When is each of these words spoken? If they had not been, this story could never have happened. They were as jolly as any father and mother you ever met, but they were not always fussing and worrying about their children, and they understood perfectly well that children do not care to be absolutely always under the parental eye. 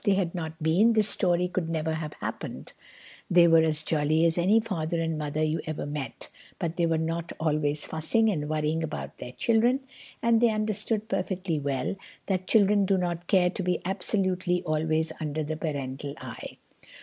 If 0.01 0.05
they 0.05 0.13
had 0.15 0.33
not 0.33 0.63
been, 0.63 0.93
this 0.93 1.09
story 1.09 1.47
could 1.47 1.69
never 1.69 1.93
have 1.93 2.13
happened. 2.13 2.73
They 3.29 3.47
were 3.47 3.61
as 3.61 3.83
jolly 3.83 4.25
as 4.25 4.35
any 4.35 4.59
father 4.59 4.99
and 4.99 5.15
mother 5.15 5.43
you 5.43 5.61
ever 5.67 5.85
met, 5.85 6.27
but 6.57 6.75
they 6.75 6.87
were 6.87 6.97
not 6.97 7.33
always 7.39 7.85
fussing 7.85 8.27
and 8.31 8.49
worrying 8.49 8.81
about 8.81 9.19
their 9.19 9.33
children, 9.33 9.81
and 10.19 10.41
they 10.41 10.49
understood 10.49 11.07
perfectly 11.07 11.59
well 11.59 11.97
that 12.25 12.47
children 12.47 12.83
do 12.87 12.97
not 12.97 13.27
care 13.27 13.51
to 13.51 13.61
be 13.61 13.79
absolutely 13.85 14.63
always 14.63 15.11
under 15.19 15.43
the 15.43 15.55
parental 15.55 16.15
eye. 16.17 16.57